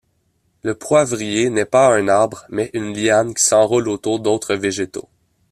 [0.63, 5.07] Le poivrier n'est pas un arbre mais une liane qui s'enroule autour d'autres végétaux.